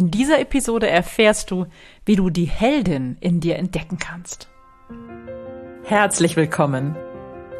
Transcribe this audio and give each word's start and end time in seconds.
In 0.00 0.10
dieser 0.10 0.40
Episode 0.40 0.88
erfährst 0.88 1.50
du, 1.50 1.66
wie 2.06 2.16
du 2.16 2.30
die 2.30 2.46
Heldin 2.46 3.18
in 3.20 3.40
dir 3.40 3.56
entdecken 3.56 3.98
kannst. 3.98 4.48
Herzlich 5.84 6.36
willkommen. 6.36 6.96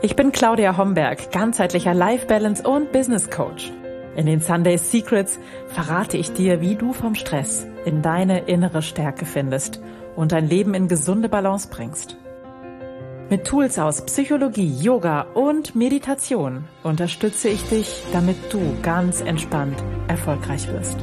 Ich 0.00 0.16
bin 0.16 0.32
Claudia 0.32 0.78
Homberg, 0.78 1.32
ganzheitlicher 1.32 1.92
Life 1.92 2.28
Balance 2.28 2.66
und 2.66 2.92
Business 2.92 3.28
Coach. 3.28 3.70
In 4.16 4.24
den 4.24 4.40
Sunday 4.40 4.78
Secrets 4.78 5.38
verrate 5.66 6.16
ich 6.16 6.32
dir, 6.32 6.62
wie 6.62 6.76
du 6.76 6.94
vom 6.94 7.14
Stress 7.14 7.66
in 7.84 8.00
deine 8.00 8.46
innere 8.46 8.80
Stärke 8.80 9.26
findest 9.26 9.82
und 10.16 10.32
dein 10.32 10.48
Leben 10.48 10.72
in 10.72 10.88
gesunde 10.88 11.28
Balance 11.28 11.68
bringst. 11.70 12.16
Mit 13.28 13.44
Tools 13.44 13.78
aus 13.78 14.06
Psychologie, 14.06 14.78
Yoga 14.80 15.26
und 15.34 15.76
Meditation 15.76 16.64
unterstütze 16.84 17.50
ich 17.50 17.68
dich, 17.68 18.02
damit 18.14 18.38
du 18.50 18.60
ganz 18.80 19.20
entspannt 19.20 19.76
erfolgreich 20.08 20.66
wirst. 20.68 20.96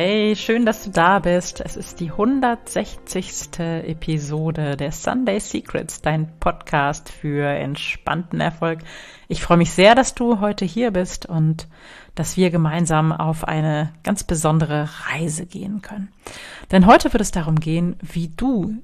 Hey, 0.00 0.36
schön, 0.36 0.64
dass 0.64 0.84
du 0.84 0.90
da 0.90 1.18
bist. 1.18 1.60
Es 1.60 1.74
ist 1.74 1.98
die 1.98 2.12
160. 2.12 3.58
Episode 3.58 4.76
der 4.76 4.92
Sunday 4.92 5.40
Secrets, 5.40 6.02
dein 6.02 6.38
Podcast 6.38 7.08
für 7.08 7.48
entspannten 7.48 8.40
Erfolg. 8.40 8.78
Ich 9.26 9.42
freue 9.42 9.56
mich 9.56 9.72
sehr, 9.72 9.96
dass 9.96 10.14
du 10.14 10.38
heute 10.38 10.64
hier 10.64 10.92
bist 10.92 11.26
und 11.26 11.66
dass 12.14 12.36
wir 12.36 12.50
gemeinsam 12.50 13.10
auf 13.10 13.42
eine 13.42 13.92
ganz 14.04 14.22
besondere 14.22 14.88
Reise 15.08 15.46
gehen 15.46 15.82
können. 15.82 16.12
Denn 16.70 16.86
heute 16.86 17.12
wird 17.12 17.20
es 17.20 17.32
darum 17.32 17.58
gehen, 17.58 17.96
wie 18.00 18.28
du 18.28 18.76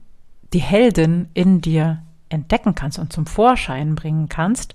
die 0.52 0.62
Heldin 0.62 1.28
in 1.32 1.60
dir 1.60 2.02
entdecken 2.28 2.74
kannst 2.74 2.98
und 2.98 3.12
zum 3.12 3.26
Vorschein 3.26 3.94
bringen 3.94 4.28
kannst 4.28 4.74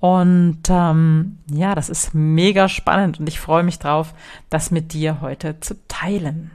und 0.00 0.60
ähm, 0.68 1.38
ja, 1.50 1.74
das 1.74 1.88
ist 1.88 2.14
mega 2.14 2.68
spannend 2.68 3.18
und 3.18 3.28
ich 3.28 3.40
freue 3.40 3.64
mich 3.64 3.78
drauf, 3.78 4.14
das 4.48 4.70
mit 4.70 4.92
dir 4.92 5.20
heute 5.20 5.58
zu 5.60 5.74
teilen. 5.88 6.52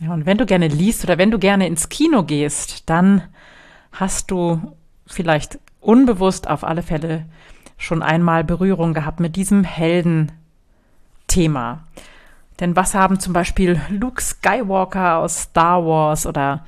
Ja, 0.00 0.12
und 0.12 0.26
wenn 0.26 0.38
du 0.38 0.46
gerne 0.46 0.68
liest 0.68 1.04
oder 1.04 1.16
wenn 1.16 1.30
du 1.30 1.38
gerne 1.38 1.66
ins 1.66 1.88
Kino 1.88 2.24
gehst, 2.24 2.90
dann 2.90 3.22
hast 3.92 4.30
du 4.30 4.60
vielleicht 5.06 5.58
unbewusst 5.80 6.48
auf 6.48 6.64
alle 6.64 6.82
Fälle 6.82 7.24
schon 7.78 8.02
einmal 8.02 8.44
Berührung 8.44 8.94
gehabt 8.94 9.20
mit 9.20 9.36
diesem 9.36 9.64
Heldenthema. 9.64 10.34
Denn 12.60 12.76
was 12.76 12.94
haben 12.94 13.18
zum 13.18 13.32
Beispiel 13.32 13.80
Luke 13.88 14.20
Skywalker 14.22 15.18
aus 15.18 15.42
Star 15.42 15.84
Wars 15.84 16.26
oder 16.26 16.64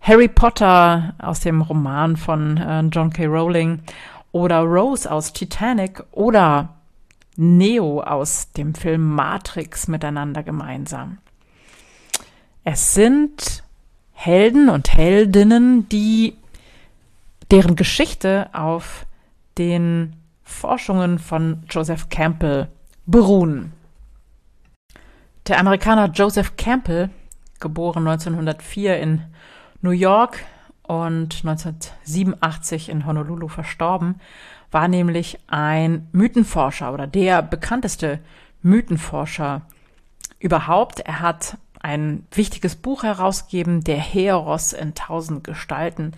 Harry 0.00 0.28
Potter 0.28 1.14
aus 1.18 1.40
dem 1.40 1.62
Roman 1.62 2.16
von 2.16 2.56
äh, 2.58 2.82
John 2.92 3.10
K. 3.10 3.26
Rowling 3.26 3.80
oder 4.36 4.58
Rose 4.60 5.10
aus 5.10 5.32
Titanic 5.32 6.04
oder 6.12 6.74
Neo 7.36 8.02
aus 8.02 8.52
dem 8.52 8.74
Film 8.74 9.14
Matrix 9.14 9.88
miteinander 9.88 10.42
gemeinsam. 10.42 11.18
Es 12.62 12.92
sind 12.92 13.64
Helden 14.12 14.68
und 14.68 14.92
Heldinnen, 14.92 15.88
die 15.88 16.36
deren 17.50 17.76
Geschichte 17.76 18.50
auf 18.52 19.06
den 19.56 20.16
Forschungen 20.42 21.18
von 21.18 21.62
Joseph 21.70 22.10
Campbell 22.10 22.68
beruhen. 23.06 23.72
Der 25.46 25.58
Amerikaner 25.58 26.10
Joseph 26.10 26.56
Campbell, 26.56 27.08
geboren 27.58 28.06
1904 28.06 28.98
in 28.98 29.22
New 29.80 29.92
York, 29.92 30.44
und 30.86 31.44
1987 31.44 32.88
in 32.88 33.06
Honolulu 33.06 33.48
verstorben, 33.48 34.20
war 34.70 34.88
nämlich 34.88 35.38
ein 35.46 36.08
Mythenforscher 36.12 36.92
oder 36.92 37.06
der 37.06 37.42
bekannteste 37.42 38.20
Mythenforscher 38.62 39.62
überhaupt. 40.38 41.00
Er 41.00 41.20
hat 41.20 41.56
ein 41.80 42.26
wichtiges 42.32 42.76
Buch 42.76 43.02
herausgegeben, 43.04 43.84
Der 43.84 43.98
Heros 43.98 44.72
in 44.72 44.94
tausend 44.94 45.44
Gestalten. 45.44 46.12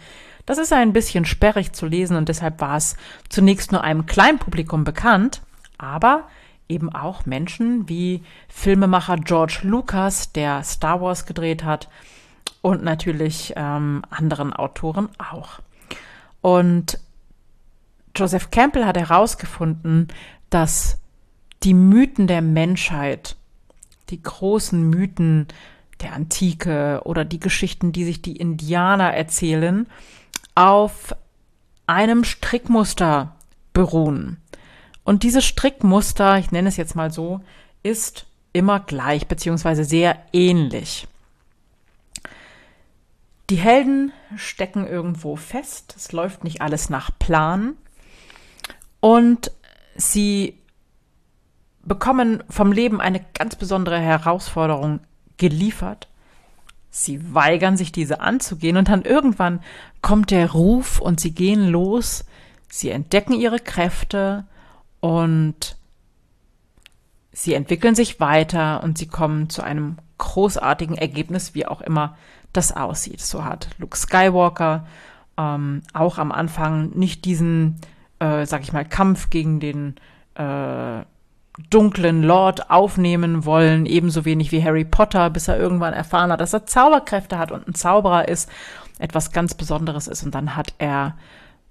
Das 0.47 0.59
ist 0.59 0.73
ein 0.73 0.95
bisschen 0.95 1.27
sperrig 1.27 1.73
zu 1.73 1.87
lesen 1.87 2.17
und 2.17 2.29
deshalb 2.29 2.61
war 2.61 2.77
es 2.77 2.97
zunächst 3.29 3.71
nur 3.71 3.85
einem 3.85 4.06
kleinen 4.06 4.39
Publikum 4.39 4.85
bekannt, 4.85 5.43
aber 5.77 6.27
eben 6.69 6.95
auch 6.95 7.27
Menschen 7.27 7.89
wie 7.89 8.23
Filmemacher 8.49 9.17
George 9.17 9.61
Lucas, 9.62 10.33
der 10.33 10.62
Star 10.62 11.00
Wars 11.00 11.27
gedreht 11.27 11.65
hat, 11.65 11.89
und 12.63 12.83
natürlich 12.83 13.53
ähm, 13.57 14.03
anderen 14.11 14.53
Autoren 14.53 15.09
auch. 15.19 15.61
Und 16.41 16.99
Joseph 18.15 18.51
Campbell 18.51 18.85
hat 18.85 18.97
herausgefunden, 18.97 20.09
dass 20.51 20.99
die 21.63 21.75
Mythen 21.75 22.27
der 22.27 22.43
Menschheit, 22.43 23.37
die 24.11 24.23
großen 24.23 24.89
Mythen 24.89 25.47
der 26.01 26.13
Antike 26.13 27.03
oder 27.05 27.25
die 27.25 27.41
Geschichten, 27.41 27.93
die 27.93 28.05
sich 28.05 28.23
die 28.23 28.37
Indianer 28.37 29.13
erzählen, 29.13 29.87
auf 30.55 31.15
einem 31.87 32.25
Strickmuster 32.25 33.37
beruhen. 33.73 34.39
Und 35.05 35.23
dieses 35.23 35.45
Strickmuster, 35.45 36.39
ich 36.39 36.51
nenne 36.51 36.69
es 36.69 36.77
jetzt 36.77 36.95
mal 36.95 37.11
so, 37.11 37.41
ist 37.83 38.27
immer 38.53 38.81
gleich 38.81 39.27
beziehungsweise 39.27 39.85
sehr 39.85 40.19
ähnlich. 40.33 41.09
Die 43.51 43.57
Helden 43.57 44.13
stecken 44.37 44.87
irgendwo 44.87 45.37
fest, 45.37 45.95
es 45.97 46.13
läuft 46.13 46.45
nicht 46.45 46.61
alles 46.61 46.91
nach 46.91 47.11
Plan. 47.19 47.77
Und 49.01 49.51
sie 49.97 50.59
bekommen 51.83 52.43
vom 52.51 52.73
Leben 52.73 53.01
eine 53.01 53.25
ganz 53.33 53.57
besondere 53.57 53.99
Herausforderung 53.99 55.01
geliefert. 55.39 56.09
Sie 56.91 57.35
weigern 57.35 57.77
sich, 57.77 57.91
diese 57.91 58.21
anzugehen. 58.21 58.77
Und 58.77 58.89
dann 58.89 59.03
irgendwann 59.03 59.61
kommt 60.03 60.31
der 60.31 60.53
Ruf 60.53 61.01
und 61.01 61.19
sie 61.21 61.33
gehen 61.33 61.69
los, 61.69 62.25
sie 62.69 62.91
entdecken 62.91 63.33
ihre 63.33 63.61
Kräfte 63.61 64.45
und 65.01 65.77
sie 67.33 67.55
entwickeln 67.55 67.95
sich 67.95 68.21
weiter 68.21 68.83
und 68.83 68.99
sie 68.99 69.07
kommen 69.07 69.49
zu 69.49 69.63
einem 69.63 69.97
großartigen 70.19 70.99
Ergebnis, 70.99 71.55
wie 71.55 71.67
auch 71.67 71.81
immer 71.81 72.17
das 72.59 72.77
aussieht. 72.77 73.21
So 73.21 73.45
hat 73.45 73.69
Luke 73.79 73.97
Skywalker 73.97 74.85
ähm, 75.39 75.83
auch 75.95 76.19
am 76.19 76.33
Anfang 76.33 76.91
nicht 76.91 77.25
diesen, 77.25 77.77
äh, 78.19 78.45
sag 78.45 78.63
ich 78.63 78.73
mal, 78.73 78.85
Kampf 78.85 79.31
gegen 79.31 79.61
den 79.61 79.95
äh, 80.35 81.05
dunklen 81.71 82.23
Lord 82.23 82.71
aufnehmen 82.71 83.45
wollen, 83.45 83.87
ebenso 83.87 84.25
wenig 84.25 84.53
wie 84.53 84.63
Harry 84.63 84.85
Potter, 84.85 85.31
bis 85.31 85.49
er 85.49 85.59
irgendwann 85.59 85.95
erfahren 85.95 86.33
hat, 86.33 86.41
dass 86.41 86.53
er 86.53 86.67
Zauberkräfte 86.67 87.39
hat 87.39 87.53
und 87.53 87.67
ein 87.67 87.75
Zauberer 87.75 88.29
ist, 88.29 88.51
etwas 88.99 89.31
ganz 89.33 89.55
Besonderes 89.55 90.09
ist. 90.09 90.25
Und 90.25 90.35
dann 90.35 90.57
hat 90.57 90.75
er 90.79 91.17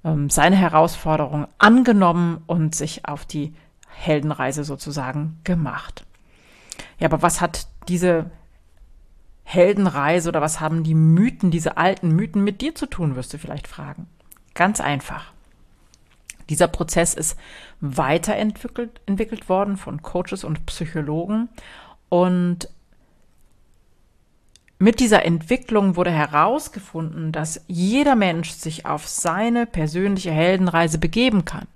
ähm, 0.06 0.30
seine 0.30 0.56
Herausforderung 0.56 1.48
angenommen 1.58 2.42
und 2.48 2.76
sich 2.76 3.06
auf 3.06 3.26
die 3.26 3.54
Heldenreise 3.88 4.64
sozusagen 4.64 5.40
gemacht. 5.44 6.06
Ja, 7.00 7.08
aber 7.08 7.22
was 7.22 7.42
hat 7.42 7.68
diese 7.90 8.30
Heldenreise 9.50 10.28
oder 10.28 10.42
was 10.42 10.60
haben 10.60 10.84
die 10.84 10.94
Mythen, 10.94 11.52
diese 11.52 11.78
alten 11.78 12.12
Mythen 12.12 12.44
mit 12.44 12.60
dir 12.60 12.76
zu 12.76 12.86
tun, 12.86 13.16
wirst 13.16 13.34
du 13.34 13.38
vielleicht 13.38 13.66
fragen. 13.66 14.06
Ganz 14.56 14.82
einfach. 14.82 15.32
Dieser 16.50 16.68
Prozess 16.68 17.14
ist 17.14 17.40
weiterentwickelt 17.80 19.00
entwickelt 19.06 19.48
worden 19.48 19.78
von 19.78 20.02
Coaches 20.02 20.44
und 20.44 20.66
Psychologen 20.66 21.48
und 22.10 22.68
mit 24.80 25.00
dieser 25.00 25.24
Entwicklung 25.24 25.96
wurde 25.96 26.12
herausgefunden, 26.12 27.32
dass 27.32 27.62
jeder 27.68 28.18
Mensch 28.18 28.52
sich 28.52 28.86
auf 28.86 29.08
seine 29.08 29.66
persönliche 29.66 30.32
Heldenreise 30.32 30.98
begeben 30.98 31.46
kann. 31.46 31.68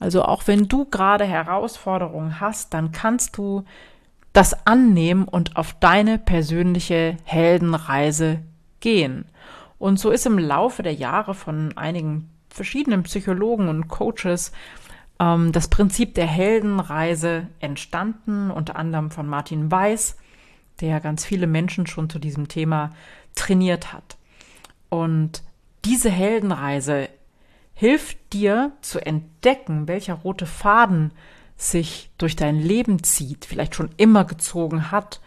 Also 0.00 0.24
auch 0.24 0.48
wenn 0.48 0.66
du 0.66 0.84
gerade 0.86 1.24
Herausforderungen 1.24 2.40
hast, 2.40 2.74
dann 2.74 2.90
kannst 2.90 3.36
du 3.36 3.64
das 4.34 4.66
annehmen 4.66 5.26
und 5.26 5.56
auf 5.56 5.74
deine 5.80 6.18
persönliche 6.18 7.16
Heldenreise 7.24 8.40
gehen. 8.80 9.24
Und 9.78 9.98
so 9.98 10.10
ist 10.10 10.26
im 10.26 10.38
Laufe 10.38 10.82
der 10.82 10.92
Jahre 10.92 11.34
von 11.34 11.76
einigen 11.78 12.28
verschiedenen 12.50 13.04
Psychologen 13.04 13.68
und 13.68 13.88
Coaches 13.88 14.52
ähm, 15.20 15.52
das 15.52 15.68
Prinzip 15.68 16.14
der 16.14 16.26
Heldenreise 16.26 17.46
entstanden, 17.60 18.50
unter 18.50 18.76
anderem 18.76 19.10
von 19.10 19.26
Martin 19.26 19.70
Weiß, 19.70 20.16
der 20.80 21.00
ganz 21.00 21.24
viele 21.24 21.46
Menschen 21.46 21.86
schon 21.86 22.10
zu 22.10 22.18
diesem 22.18 22.48
Thema 22.48 22.92
trainiert 23.36 23.92
hat. 23.92 24.16
Und 24.88 25.44
diese 25.84 26.10
Heldenreise 26.10 27.08
hilft 27.72 28.32
dir 28.32 28.72
zu 28.80 29.04
entdecken, 29.04 29.86
welcher 29.86 30.14
rote 30.14 30.46
Faden 30.46 31.12
sich 31.56 32.10
durch 32.18 32.36
dein 32.36 32.58
Leben 32.58 33.02
zieht, 33.02 33.44
vielleicht 33.44 33.74
schon 33.74 33.90
immer 33.96 34.24
gezogen 34.24 34.90
hat 34.90 35.20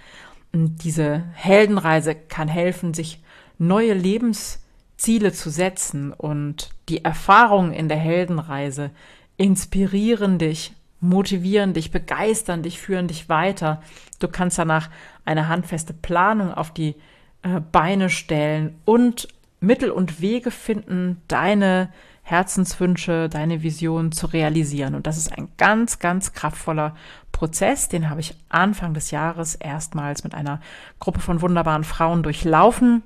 Und 0.54 0.84
diese 0.84 1.24
Heldenreise 1.34 2.16
kann 2.16 2.48
helfen, 2.48 2.94
sich 2.94 3.22
neue 3.58 3.94
Lebensziele 3.94 5.32
zu 5.34 5.50
setzen 5.50 6.14
und 6.14 6.70
die 6.90 7.04
Erfahrungen 7.04 7.74
in 7.74 7.90
der 7.90 7.98
Heldenreise 7.98 8.92
inspirieren 9.38 10.38
dich, 10.40 10.74
motivieren 11.00 11.74
dich, 11.74 11.92
begeistern 11.92 12.64
dich, 12.64 12.80
führen 12.80 13.08
dich 13.08 13.30
weiter. 13.30 13.82
Du 14.20 14.28
kannst 14.28 14.58
danach 14.58 14.90
eine 15.26 15.48
handfeste 15.48 15.94
Planung 15.94 16.54
auf 16.54 16.74
die 16.74 16.96
äh, 17.44 17.60
Beine 17.72 18.10
stellen 18.10 18.76
und 18.86 19.28
Mittel 19.60 19.92
und 19.92 20.22
Wege 20.22 20.52
finden, 20.52 21.22
deine 21.28 21.90
Herzenswünsche, 22.28 23.30
deine 23.30 23.64
Vision 23.64 24.12
zu 24.12 24.26
realisieren. 24.28 24.96
Und 24.96 25.08
das 25.08 25.16
ist 25.16 25.32
ein 25.32 25.48
ganz, 25.56 26.00
ganz 26.00 26.34
kraftvoller 26.34 26.94
Prozess. 27.32 27.88
Den 27.88 28.10
habe 28.10 28.20
ich 28.20 28.36
Anfang 28.50 28.94
des 28.94 29.12
Jahres 29.12 29.56
erstmals 29.56 30.26
mit 30.26 30.36
einer 30.36 30.60
Gruppe 31.00 31.22
von 31.22 31.42
wunderbaren 31.42 31.86
Frauen 31.86 32.24
durchlaufen. 32.24 33.02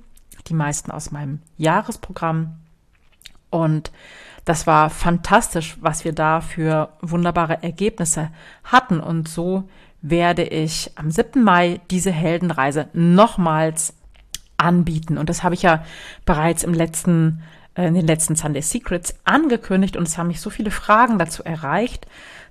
Die 0.48 0.56
meisten 0.56 0.90
aus 0.90 1.12
meinem 1.12 1.38
Jahresprogramm. 1.58 2.56
Und 3.52 3.92
das 4.44 4.66
war 4.66 4.90
fantastisch, 4.90 5.78
was 5.82 6.04
wir 6.04 6.14
da 6.14 6.42
für 6.42 6.90
wunderbare 7.02 7.62
Ergebnisse 7.62 8.32
hatten. 8.64 9.00
Und 9.00 9.28
so 9.28 9.70
werde 10.02 10.46
ich 10.46 10.94
am 10.96 11.12
7. 11.12 11.44
Mai 11.44 11.80
diese 11.92 12.12
Heldenreise 12.12 12.88
nochmals 12.94 13.94
anbieten. 14.58 15.20
Und 15.20 15.30
das 15.30 15.44
habe 15.44 15.54
ich 15.54 15.62
ja 15.62 15.84
bereits 16.26 16.64
im 16.64 16.74
letzten, 16.74 17.44
in 17.76 17.94
den 17.94 18.08
letzten 18.08 18.36
Sunday 18.36 18.62
Secrets 18.62 19.16
angekündigt 19.24 19.96
und 19.96 20.08
es 20.08 20.18
haben 20.18 20.28
mich 20.28 20.42
so 20.42 20.50
viele 20.50 20.72
Fragen 20.72 21.18
dazu 21.18 21.44
erreicht, 21.44 22.06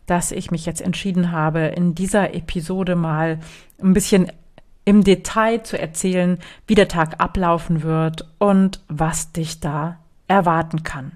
dass 0.06 0.32
ich 0.32 0.50
mich 0.50 0.66
jetzt 0.66 0.80
entschieden 0.80 1.30
habe, 1.30 1.60
in 1.60 1.94
dieser 1.94 2.34
Episode 2.34 2.96
mal 2.96 3.38
ein 3.82 3.92
bisschen 3.92 4.32
im 4.84 5.04
Detail 5.04 5.62
zu 5.62 5.78
erzählen, 5.78 6.38
wie 6.66 6.74
der 6.74 6.88
Tag 6.88 7.20
ablaufen 7.20 7.82
wird 7.82 8.26
und 8.38 8.80
was 8.88 9.32
dich 9.32 9.60
da 9.60 9.98
erwarten 10.26 10.82
kann. 10.82 11.12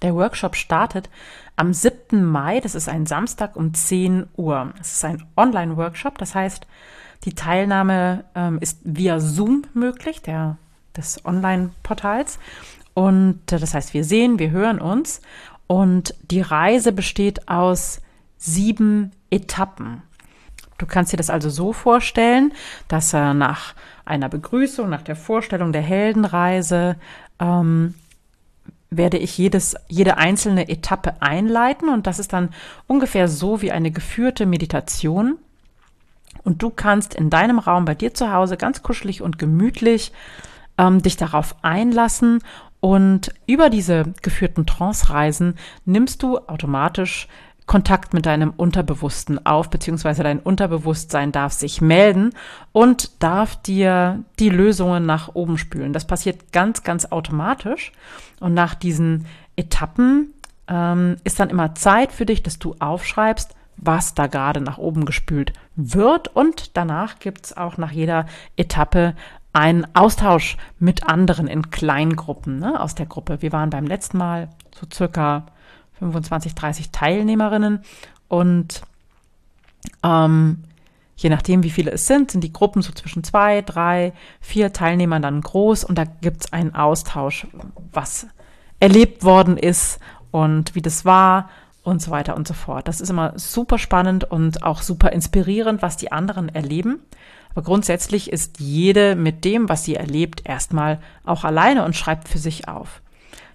Der 0.00 0.14
Workshop 0.14 0.56
startet 0.56 1.10
am 1.56 1.72
7. 1.72 2.24
Mai, 2.24 2.60
das 2.60 2.74
ist 2.74 2.88
ein 2.88 3.06
Samstag 3.06 3.56
um 3.56 3.74
10 3.74 4.26
Uhr. 4.36 4.72
Es 4.80 4.94
ist 4.94 5.04
ein 5.04 5.22
Online-Workshop, 5.36 6.18
das 6.18 6.34
heißt, 6.34 6.66
die 7.24 7.34
Teilnahme 7.34 8.24
ähm, 8.34 8.58
ist 8.60 8.80
via 8.84 9.20
Zoom 9.20 9.62
möglich, 9.74 10.22
der, 10.22 10.56
des 10.96 11.24
Online-Portals. 11.24 12.38
Und 12.94 13.40
äh, 13.52 13.58
das 13.58 13.74
heißt, 13.74 13.94
wir 13.94 14.04
sehen, 14.04 14.38
wir 14.38 14.50
hören 14.50 14.80
uns. 14.80 15.20
Und 15.66 16.14
die 16.30 16.40
Reise 16.40 16.92
besteht 16.92 17.48
aus 17.48 18.00
sieben 18.36 19.12
Etappen. 19.30 20.02
Du 20.78 20.86
kannst 20.86 21.12
dir 21.12 21.16
das 21.16 21.30
also 21.30 21.48
so 21.48 21.72
vorstellen, 21.72 22.52
dass 22.88 23.14
äh, 23.14 23.34
nach 23.34 23.74
einer 24.04 24.28
Begrüßung, 24.28 24.88
nach 24.88 25.02
der 25.02 25.16
Vorstellung 25.16 25.72
der 25.72 25.82
Heldenreise, 25.82 26.96
ähm, 27.38 27.94
werde 28.90 29.16
ich 29.16 29.38
jedes, 29.38 29.74
jede 29.88 30.18
einzelne 30.18 30.68
Etappe 30.68 31.14
einleiten 31.20 31.88
und 31.88 32.06
das 32.06 32.18
ist 32.18 32.32
dann 32.32 32.50
ungefähr 32.86 33.26
so 33.26 33.62
wie 33.62 33.72
eine 33.72 33.90
geführte 33.90 34.44
Meditation. 34.44 35.38
Und 36.44 36.62
du 36.62 36.70
kannst 36.70 37.14
in 37.14 37.30
deinem 37.30 37.58
Raum 37.58 37.84
bei 37.84 37.94
dir 37.94 38.14
zu 38.14 38.32
Hause 38.32 38.56
ganz 38.56 38.82
kuschelig 38.82 39.22
und 39.22 39.38
gemütlich 39.38 40.12
ähm, 40.78 41.02
dich 41.02 41.16
darauf 41.16 41.56
einlassen. 41.62 42.40
Und 42.80 43.32
über 43.46 43.70
diese 43.70 44.12
geführten 44.22 44.66
Trance-Reisen 44.66 45.54
nimmst 45.84 46.22
du 46.22 46.38
automatisch 46.38 47.28
Kontakt 47.66 48.12
mit 48.12 48.26
deinem 48.26 48.50
Unterbewussten 48.50 49.46
auf, 49.46 49.70
beziehungsweise 49.70 50.22
dein 50.22 50.40
Unterbewusstsein 50.40 51.30
darf 51.30 51.52
sich 51.52 51.80
melden 51.80 52.30
und 52.72 53.22
darf 53.22 53.56
dir 53.56 54.24
die 54.40 54.48
Lösungen 54.48 55.06
nach 55.06 55.34
oben 55.34 55.58
spülen. 55.58 55.92
Das 55.92 56.06
passiert 56.06 56.52
ganz, 56.52 56.82
ganz 56.82 57.06
automatisch. 57.06 57.92
Und 58.40 58.52
nach 58.52 58.74
diesen 58.74 59.26
Etappen 59.56 60.34
ähm, 60.66 61.16
ist 61.22 61.38
dann 61.38 61.50
immer 61.50 61.74
Zeit 61.74 62.12
für 62.12 62.26
dich, 62.26 62.42
dass 62.42 62.58
du 62.58 62.74
aufschreibst, 62.80 63.54
was 63.76 64.14
da 64.14 64.26
gerade 64.26 64.60
nach 64.60 64.78
oben 64.78 65.04
gespült 65.04 65.52
wird. 65.76 66.28
Und 66.34 66.76
danach 66.76 67.20
gibt 67.20 67.46
es 67.46 67.56
auch 67.56 67.78
nach 67.78 67.92
jeder 67.92 68.26
Etappe 68.56 69.14
einen 69.52 69.86
Austausch 69.94 70.56
mit 70.78 71.06
anderen 71.08 71.46
in 71.46 71.70
Kleingruppen 71.70 72.58
ne, 72.58 72.80
aus 72.80 72.94
der 72.94 73.06
Gruppe. 73.06 73.42
Wir 73.42 73.52
waren 73.52 73.70
beim 73.70 73.86
letzten 73.86 74.18
Mal 74.18 74.48
so 74.74 74.86
circa 74.92 75.46
25, 75.98 76.54
30 76.54 76.90
Teilnehmerinnen 76.90 77.82
und 78.28 78.82
ähm, 80.02 80.64
je 81.16 81.28
nachdem, 81.28 81.62
wie 81.62 81.70
viele 81.70 81.92
es 81.92 82.06
sind, 82.06 82.30
sind 82.30 82.42
die 82.42 82.52
Gruppen 82.52 82.82
so 82.82 82.92
zwischen 82.92 83.22
zwei, 83.24 83.62
drei, 83.62 84.12
vier 84.40 84.72
Teilnehmern 84.72 85.22
dann 85.22 85.40
groß 85.40 85.84
und 85.84 85.96
da 85.96 86.04
gibt 86.04 86.44
es 86.44 86.52
einen 86.52 86.74
Austausch, 86.74 87.46
was 87.92 88.26
erlebt 88.80 89.22
worden 89.22 89.56
ist 89.56 90.00
und 90.30 90.74
wie 90.74 90.82
das 90.82 91.04
war 91.04 91.50
und 91.84 92.00
so 92.00 92.10
weiter 92.10 92.36
und 92.36 92.48
so 92.48 92.54
fort. 92.54 92.88
Das 92.88 93.00
ist 93.00 93.10
immer 93.10 93.38
super 93.38 93.78
spannend 93.78 94.24
und 94.24 94.62
auch 94.62 94.82
super 94.82 95.12
inspirierend, 95.12 95.82
was 95.82 95.96
die 95.96 96.10
anderen 96.10 96.48
erleben. 96.48 97.00
Aber 97.54 97.62
grundsätzlich 97.62 98.32
ist 98.32 98.60
jede 98.60 99.14
mit 99.14 99.44
dem, 99.44 99.68
was 99.68 99.84
sie 99.84 99.94
erlebt, 99.94 100.42
erstmal 100.44 101.00
auch 101.24 101.44
alleine 101.44 101.84
und 101.84 101.96
schreibt 101.96 102.28
für 102.28 102.38
sich 102.38 102.68
auf. 102.68 103.02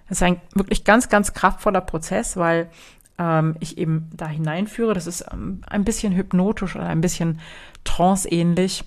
Das 0.08 0.18
ist 0.18 0.22
ein 0.22 0.40
wirklich 0.54 0.84
ganz, 0.84 1.08
ganz 1.08 1.34
kraftvoller 1.34 1.80
Prozess, 1.80 2.36
weil 2.36 2.70
ähm, 3.18 3.56
ich 3.60 3.78
eben 3.78 4.10
da 4.16 4.26
hineinführe. 4.26 4.94
Das 4.94 5.06
ist 5.06 5.26
ähm, 5.32 5.60
ein 5.68 5.84
bisschen 5.84 6.14
hypnotisch 6.14 6.76
oder 6.76 6.86
ein 6.86 7.00
bisschen 7.00 7.40
trance-ähnlich 7.84 8.84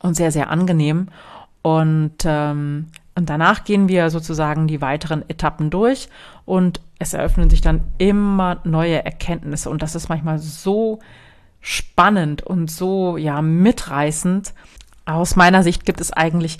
und 0.00 0.14
sehr, 0.14 0.32
sehr 0.32 0.50
angenehm. 0.50 1.08
Und 1.62 2.24
ähm, 2.24 2.86
und 3.16 3.30
danach 3.30 3.64
gehen 3.64 3.88
wir 3.88 4.10
sozusagen 4.10 4.66
die 4.66 4.80
weiteren 4.80 5.28
Etappen 5.28 5.70
durch 5.70 6.08
und 6.44 6.80
es 6.98 7.14
eröffnen 7.14 7.48
sich 7.48 7.60
dann 7.60 7.82
immer 7.98 8.58
neue 8.64 9.04
Erkenntnisse. 9.04 9.70
Und 9.70 9.82
das 9.82 9.94
ist 9.94 10.08
manchmal 10.08 10.38
so 10.38 10.98
spannend 11.64 12.42
und 12.42 12.70
so, 12.70 13.16
ja, 13.16 13.40
mitreißend. 13.40 14.52
Aus 15.06 15.34
meiner 15.34 15.62
Sicht 15.62 15.86
gibt 15.86 16.00
es 16.02 16.12
eigentlich 16.12 16.58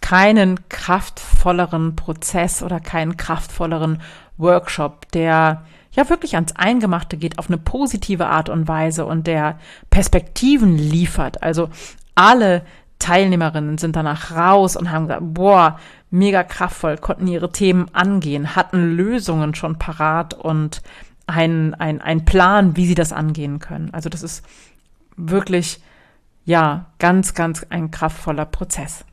keinen 0.00 0.66
kraftvolleren 0.70 1.94
Prozess 1.94 2.62
oder 2.62 2.80
keinen 2.80 3.18
kraftvolleren 3.18 4.00
Workshop, 4.38 5.12
der 5.12 5.66
ja 5.92 6.08
wirklich 6.08 6.36
ans 6.36 6.56
Eingemachte 6.56 7.18
geht 7.18 7.38
auf 7.38 7.48
eine 7.48 7.58
positive 7.58 8.28
Art 8.28 8.48
und 8.48 8.66
Weise 8.66 9.04
und 9.04 9.26
der 9.26 9.58
Perspektiven 9.90 10.78
liefert. 10.78 11.42
Also 11.42 11.68
alle 12.14 12.62
Teilnehmerinnen 12.98 13.76
sind 13.76 13.94
danach 13.94 14.34
raus 14.34 14.74
und 14.74 14.90
haben 14.90 15.06
gesagt, 15.06 15.34
boah, 15.34 15.78
mega 16.10 16.42
kraftvoll, 16.44 16.96
konnten 16.96 17.26
ihre 17.26 17.52
Themen 17.52 17.88
angehen, 17.92 18.56
hatten 18.56 18.96
Lösungen 18.96 19.54
schon 19.54 19.78
parat 19.78 20.32
und 20.32 20.80
ein, 21.26 21.74
ein, 21.74 22.00
ein 22.00 22.24
Plan, 22.24 22.76
wie 22.76 22.86
sie 22.86 22.94
das 22.94 23.12
angehen 23.12 23.58
können. 23.58 23.90
Also 23.92 24.08
das 24.08 24.22
ist 24.22 24.44
wirklich, 25.16 25.80
ja, 26.44 26.86
ganz, 26.98 27.34
ganz 27.34 27.66
ein 27.68 27.90
kraftvoller 27.90 28.44
Prozess. 28.44 29.04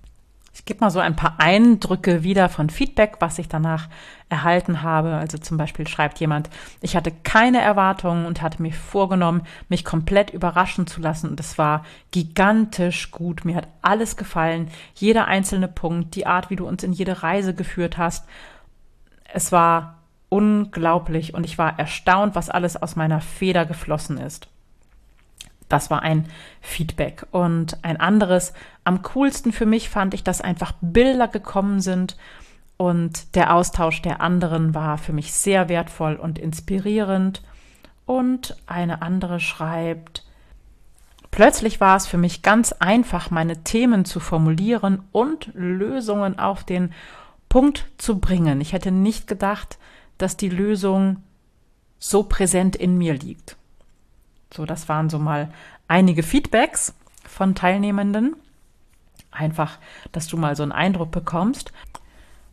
Ich 0.56 0.66
gebe 0.66 0.82
mal 0.82 0.92
so 0.92 1.00
ein 1.00 1.16
paar 1.16 1.40
Eindrücke 1.40 2.22
wieder 2.22 2.48
von 2.48 2.70
Feedback, 2.70 3.16
was 3.20 3.40
ich 3.40 3.48
danach 3.48 3.90
erhalten 4.30 4.84
habe. 4.84 5.16
Also 5.16 5.40
zum 5.40 5.58
Beispiel 5.58 5.88
schreibt 5.88 6.20
jemand, 6.20 6.48
ich 6.80 6.96
hatte 6.96 7.12
keine 7.12 7.60
Erwartungen 7.60 8.28
und 8.28 8.44
hatte 8.44 8.62
mir 8.62 8.72
vorgenommen, 8.72 9.42
mich 9.68 9.84
komplett 9.84 10.30
überraschen 10.30 10.86
zu 10.86 11.02
lassen. 11.02 11.32
Und 11.32 11.40
es 11.40 11.58
war 11.58 11.84
gigantisch 12.12 13.10
gut. 13.10 13.46
Mir 13.46 13.56
hat 13.56 13.68
alles 13.82 14.16
gefallen. 14.16 14.70
Jeder 14.94 15.26
einzelne 15.26 15.68
Punkt, 15.68 16.14
die 16.14 16.28
Art, 16.28 16.52
wie 16.52 16.56
du 16.56 16.68
uns 16.68 16.84
in 16.84 16.94
jede 16.94 17.24
Reise 17.24 17.56
geführt 17.56 17.98
hast. 17.98 18.28
Es 19.34 19.52
war 19.52 20.03
unglaublich 20.34 21.36
und 21.36 21.46
ich 21.46 21.60
war 21.60 21.78
erstaunt, 21.78 22.34
was 22.34 22.50
alles 22.50 22.76
aus 22.76 22.96
meiner 22.96 23.22
Feder 23.22 23.68
geflossen 23.68 24.18
ist. 24.18 24.48
Das 25.70 25.92
war 25.92 26.02
ein 26.02 26.26
Feedback. 26.60 27.28
Und 27.30 27.78
ein 27.84 28.00
anderes, 28.00 28.54
am 28.84 29.04
coolsten 29.04 29.52
für 29.52 29.68
mich 29.68 29.90
fand 29.92 30.16
ich, 30.16 30.24
dass 30.24 30.42
einfach 30.42 30.74
Bilder 30.82 31.28
gekommen 31.28 31.82
sind 31.82 32.18
und 32.78 33.36
der 33.36 33.54
Austausch 33.54 34.02
der 34.02 34.22
anderen 34.22 34.74
war 34.74 34.98
für 34.98 35.14
mich 35.14 35.34
sehr 35.34 35.70
wertvoll 35.70 36.16
und 36.16 36.40
inspirierend. 36.40 37.44
Und 38.08 38.58
eine 38.66 39.04
andere 39.04 39.40
schreibt, 39.40 40.26
plötzlich 41.30 41.80
war 41.80 41.96
es 41.96 42.08
für 42.08 42.18
mich 42.18 42.42
ganz 42.42 42.72
einfach, 42.72 43.30
meine 43.30 43.64
Themen 43.64 44.04
zu 44.04 44.20
formulieren 44.20 45.04
und 45.12 45.52
Lösungen 45.54 46.40
auf 46.40 46.64
den 46.64 46.92
Punkt 47.50 47.86
zu 48.00 48.18
bringen. 48.18 48.62
Ich 48.62 48.74
hätte 48.74 48.90
nicht 48.90 49.28
gedacht, 49.28 49.78
dass 50.18 50.38
die 50.38 50.50
Lösung 50.50 51.18
so 52.00 52.24
präsent 52.24 52.76
in 52.76 52.98
mir 52.98 53.14
liegt. 53.14 53.58
So, 54.54 54.66
das 54.66 54.90
waren 54.90 55.10
so 55.10 55.20
mal 55.20 55.52
einige 55.88 56.24
Feedbacks 56.24 56.94
von 57.26 57.56
Teilnehmenden. 57.56 58.36
Einfach, 59.32 59.80
dass 60.12 60.28
du 60.28 60.38
mal 60.38 60.56
so 60.56 60.64
einen 60.64 60.72
Eindruck 60.72 61.12
bekommst. 61.12 61.72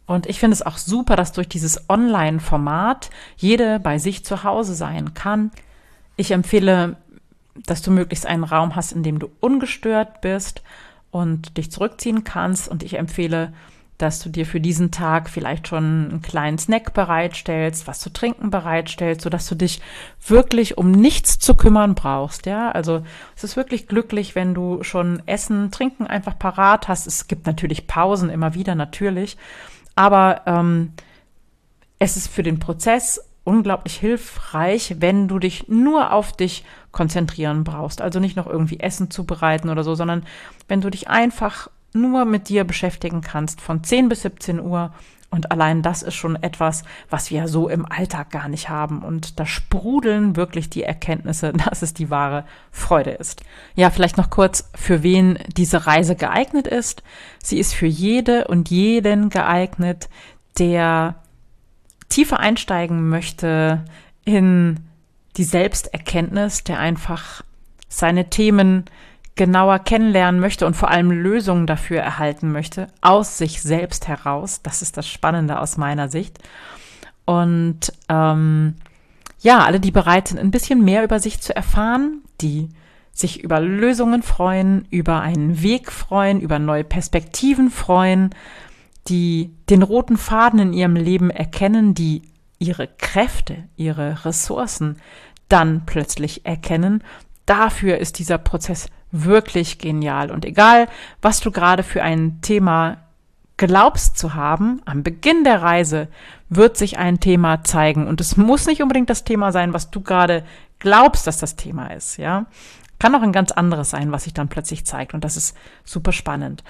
Und 0.07 0.27
ich 0.27 0.41
finde 0.41 0.55
es 0.55 0.63
auch 0.63 0.79
super, 0.79 1.15
dass 1.15 1.33
durch 1.33 1.49
dieses 1.49 1.89
Online-Format 1.89 3.11
jede 3.37 3.79
bei 3.79 3.99
sich 3.99 4.25
zu 4.25 4.45
Hause 4.45 4.75
sein 4.75 5.15
kann. 5.15 5.51
Ich 6.17 6.31
empfehle 6.31 6.97
dass 7.67 7.83
du 7.83 7.91
möglichst 7.91 8.27
einen 8.27 8.45
Raum 8.45 8.77
hast, 8.77 8.93
in 8.93 9.03
dem 9.03 9.19
du 9.19 9.31
ungestört 9.41 10.21
bist 10.21 10.63
und 11.11 11.57
dich 11.57 11.71
zurückziehen 11.71 12.25
kannst. 12.25 12.69
Und 12.69 12.83
ich 12.83 12.95
empfehle, 12.95 13.53
dass 14.03 14.21
du 14.21 14.29
dir 14.29 14.47
für 14.47 14.61
diesen 14.61 14.91
Tag 14.91 15.29
vielleicht 15.29 15.69
schon 15.69 16.09
einen 16.11 16.23
kleinen 16.23 16.59
Snack 16.59 16.95
bereitstellst, 16.95 17.87
was 17.87 18.01
zu 18.01 18.13
trinken 18.13 18.51
bereitstellst, 18.51 19.21
sodass 19.23 19.47
du 19.47 19.55
dich 19.55 19.81
wirklich 20.27 20.79
um 20.79 20.91
nichts 20.91 21.39
zu 21.39 21.55
kümmern 21.55 21.95
brauchst. 21.95 22.47
Ja, 22.47 22.71
also 22.71 23.03
es 23.37 23.45
ist 23.45 23.57
wirklich 23.57 23.89
glücklich, 23.89 24.35
wenn 24.35 24.55
du 24.55 24.83
schon 24.83 25.23
Essen, 25.27 25.71
Trinken 25.71 26.07
einfach 26.07 26.39
parat 26.39 26.89
hast. 26.89 27.07
Es 27.07 27.29
gibt 27.29 27.47
natürlich 27.47 27.87
Pausen 27.87 28.31
immer 28.31 28.55
wieder, 28.55 28.75
natürlich. 28.75 29.37
Aber 29.95 30.43
ähm, 30.47 30.93
es 31.99 32.17
ist 32.17 32.29
für 32.29 32.43
den 32.43 32.59
Prozess 32.59 33.21
unglaublich 33.45 33.97
hilfreich, 33.97 34.97
wenn 34.99 35.29
du 35.29 35.39
dich 35.39 35.69
nur 35.69 36.13
auf 36.13 36.33
dich 36.33 36.65
konzentrieren 36.93 37.65
brauchst. 37.65 38.01
Also 38.01 38.21
nicht 38.21 38.37
noch 38.37 38.47
irgendwie 38.47 38.81
Essen 38.81 39.11
zubereiten 39.11 39.69
oder 39.69 39.85
so, 39.85 39.95
sondern 39.95 40.25
wenn 40.69 40.81
du 40.81 40.91
dich 40.91 41.09
einfach 41.09 41.69
nur 41.93 42.25
mit 42.25 42.49
dir 42.49 42.65
beschäftigen 42.65 43.21
kannst 43.21 43.61
von 43.61 43.83
10 43.83 44.09
bis 44.09 44.23
17 44.23 44.61
Uhr. 44.61 44.93
Und 45.33 45.53
allein 45.53 45.83
das 45.83 46.03
ist 46.03 46.15
schon 46.15 46.35
etwas, 46.43 46.83
was 47.09 47.31
wir 47.31 47.47
so 47.47 47.69
im 47.69 47.87
Alltag 47.87 48.31
gar 48.31 48.49
nicht 48.49 48.69
haben. 48.69 49.03
Und 49.03 49.39
da 49.39 49.47
sprudeln 49.47 50.35
wirklich 50.35 50.71
die 50.71 50.83
Erkenntnisse, 50.83 51.53
dass 51.65 51.83
es 51.83 51.95
die 51.95 52.11
wahre 52.11 52.45
Freude 52.73 53.11
ist. 53.11 53.43
Ja, 53.77 53.91
vielleicht 53.91 54.17
noch 54.17 54.31
kurz, 54.31 54.69
für 54.75 55.03
wen 55.03 55.39
diese 55.57 55.87
Reise 55.87 56.17
geeignet 56.17 56.67
ist. 56.67 57.03
Sie 57.43 57.59
ist 57.59 57.75
für 57.75 57.87
jede 57.87 58.49
und 58.49 58.71
jeden 58.71 59.31
geeignet, 59.31 60.09
der 60.59 61.15
tiefer 62.09 62.41
einsteigen 62.41 63.09
möchte 63.09 63.85
in 64.25 64.81
die 65.37 65.45
Selbsterkenntnis, 65.45 66.65
der 66.65 66.81
einfach 66.81 67.43
seine 67.89 68.31
Themen 68.31 68.85
genauer 69.37 69.79
kennenlernen 69.79 70.41
möchte 70.41 70.67
und 70.67 70.75
vor 70.75 70.91
allem 70.91 71.11
Lösungen 71.11 71.67
dafür 71.67 72.01
erhalten 72.01 72.53
möchte, 72.53 72.89
aus 73.01 73.39
sich 73.39 73.63
selbst 73.63 74.09
heraus. 74.09 74.61
Das 74.63 74.83
ist 74.83 74.97
das 74.97 75.09
Spannende 75.09 75.61
aus 75.61 75.77
meiner 75.77 76.09
Sicht. 76.09 76.39
Und 77.25 77.93
ähm, 78.09 78.75
ja, 79.41 79.61
alle, 79.61 79.81
die 79.81 79.93
bereit 79.93 80.29
sind, 80.29 80.39
ein 80.39 80.51
bisschen 80.51 80.85
mehr 80.85 81.05
über 81.05 81.21
sich 81.21 81.41
zu 81.41 81.55
erfahren, 81.55 82.23
die 82.41 82.69
sich 83.13 83.43
über 83.43 83.61
Lösungen 83.61 84.23
freuen, 84.23 84.87
über 84.91 85.21
einen 85.21 85.63
Weg 85.63 85.91
freuen, 85.91 86.41
über 86.41 86.59
neue 86.59 86.85
Perspektiven 86.85 87.71
freuen, 87.71 88.31
die 89.09 89.55
den 89.69 89.83
roten 89.83 90.17
Faden 90.17 90.61
in 90.61 90.73
ihrem 90.73 90.97
Leben 90.97 91.31
erkennen, 91.31 91.95
die 91.95 92.23
ihre 92.59 92.87
Kräfte, 92.87 93.65
ihre 93.77 94.25
Ressourcen 94.25 94.97
dann 95.49 95.83
plötzlich 95.87 96.47
erkennen. 96.47 97.03
Dafür 97.51 97.99
ist 97.99 98.21
dieser 98.21 98.39
Prozess 98.39 98.87
wirklich 99.11 99.79
genial. 99.79 100.31
Und 100.31 100.45
egal, 100.45 100.87
was 101.21 101.41
du 101.41 101.51
gerade 101.51 101.83
für 101.83 102.01
ein 102.01 102.41
Thema 102.43 102.99
glaubst 103.57 104.17
zu 104.17 104.35
haben, 104.35 104.81
am 104.85 105.03
Beginn 105.03 105.43
der 105.43 105.61
Reise 105.61 106.07
wird 106.49 106.77
sich 106.77 106.99
ein 106.99 107.19
Thema 107.19 107.65
zeigen. 107.65 108.07
Und 108.07 108.21
es 108.21 108.37
muss 108.37 108.67
nicht 108.67 108.83
unbedingt 108.83 109.11
das 109.11 109.25
Thema 109.25 109.51
sein, 109.51 109.75
was 109.75 109.91
du 109.91 110.01
gerade 110.01 110.45
glaubst, 110.79 111.27
dass 111.27 111.39
das 111.39 111.57
Thema 111.57 111.89
ist, 111.89 112.19
ja. 112.19 112.47
Kann 113.01 113.17
auch 113.17 113.23
ein 113.23 113.33
ganz 113.33 113.51
anderes 113.51 113.91
sein, 113.91 114.13
was 114.13 114.23
sich 114.23 114.33
dann 114.33 114.49
plötzlich 114.49 114.87
zeigt. 114.87 115.13
Und 115.13 115.25
das 115.25 115.37
ist 115.37 115.57
super 115.83 116.13
spannend. 116.13 116.63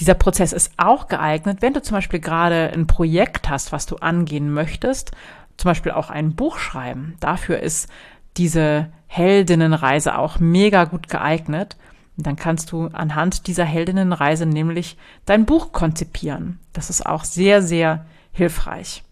Dieser 0.00 0.14
Prozess 0.14 0.52
ist 0.52 0.72
auch 0.76 1.06
geeignet, 1.06 1.58
wenn 1.60 1.72
du 1.72 1.82
zum 1.82 1.94
Beispiel 1.94 2.18
gerade 2.18 2.72
ein 2.74 2.88
Projekt 2.88 3.48
hast, 3.48 3.70
was 3.70 3.86
du 3.86 3.94
angehen 3.98 4.52
möchtest, 4.52 5.12
zum 5.56 5.70
Beispiel 5.70 5.92
auch 5.92 6.10
ein 6.10 6.34
Buch 6.34 6.58
schreiben. 6.58 7.14
Dafür 7.20 7.60
ist 7.60 7.88
diese 8.36 8.88
Heldinnenreise 9.06 10.18
auch 10.18 10.38
mega 10.38 10.84
gut 10.84 11.08
geeignet. 11.08 11.76
Und 12.16 12.26
dann 12.26 12.36
kannst 12.36 12.72
du 12.72 12.86
anhand 12.88 13.46
dieser 13.46 13.64
Heldinnenreise 13.64 14.46
nämlich 14.46 14.96
dein 15.26 15.44
Buch 15.44 15.72
konzipieren. 15.72 16.58
Das 16.72 16.90
ist 16.90 17.04
auch 17.04 17.24
sehr, 17.24 17.62
sehr 17.62 18.06
hilfreich. 18.32 19.02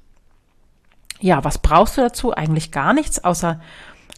Ja, 1.20 1.44
was 1.44 1.58
brauchst 1.58 1.96
du 1.96 2.02
dazu? 2.02 2.34
Eigentlich 2.34 2.70
gar 2.70 2.92
nichts, 2.92 3.22
außer 3.22 3.60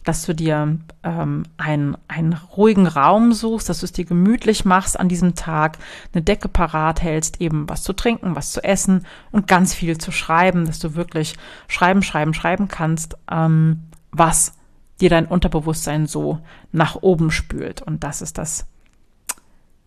dass 0.07 0.25
du 0.25 0.33
dir 0.33 0.77
ähm, 1.03 1.43
einen, 1.57 1.97
einen 2.07 2.33
ruhigen 2.33 2.87
Raum 2.87 3.33
suchst, 3.33 3.67
dass 3.67 3.81
du 3.81 3.85
es 3.85 3.91
dir 3.91 4.05
gemütlich 4.05 4.63
machst 4.63 4.97
an 4.97 5.09
diesem 5.09 5.35
Tag, 5.35 5.77
eine 6.13 6.23
Decke 6.23 6.47
parat 6.47 7.01
hältst, 7.01 7.41
eben 7.41 7.67
was 7.67 7.83
zu 7.83 7.91
trinken, 7.91 8.35
was 8.35 8.51
zu 8.53 8.63
essen 8.63 9.05
und 9.31 9.47
ganz 9.47 9.73
viel 9.73 9.97
zu 9.97 10.11
schreiben, 10.11 10.65
dass 10.65 10.79
du 10.79 10.95
wirklich 10.95 11.35
schreiben, 11.67 12.03
schreiben, 12.03 12.33
schreiben 12.33 12.69
kannst, 12.69 13.17
ähm, 13.29 13.83
was 14.11 14.53
dir 15.01 15.09
dein 15.09 15.25
Unterbewusstsein 15.25 16.07
so 16.07 16.39
nach 16.71 16.95
oben 17.01 17.31
spült. 17.31 17.81
Und 17.81 18.03
das 18.03 18.21
ist 18.21 18.37
das, 18.37 18.65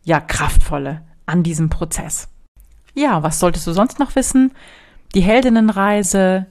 ja, 0.04 0.20
kraftvolle 0.20 1.02
an 1.26 1.42
diesem 1.42 1.70
Prozess. 1.70 2.28
Ja, 2.94 3.22
was 3.22 3.38
solltest 3.38 3.66
du 3.66 3.72
sonst 3.72 3.98
noch 3.98 4.14
wissen? 4.16 4.52
Die 5.14 5.20
Heldinnenreise 5.20 6.46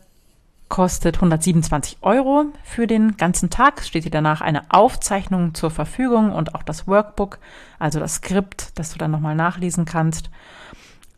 kostet 0.69 1.15
127 1.15 1.97
Euro 2.01 2.45
für 2.63 2.87
den 2.87 3.17
ganzen 3.17 3.49
Tag. 3.49 3.83
Steht 3.83 4.05
dir 4.05 4.11
danach 4.11 4.41
eine 4.41 4.71
Aufzeichnung 4.71 5.55
zur 5.55 5.71
Verfügung 5.71 6.31
und 6.31 6.55
auch 6.55 6.63
das 6.63 6.87
Workbook, 6.87 7.39
also 7.79 7.99
das 7.99 8.15
Skript, 8.15 8.77
das 8.77 8.91
du 8.91 8.97
dann 8.99 9.11
nochmal 9.11 9.35
nachlesen 9.35 9.85
kannst. 9.85 10.29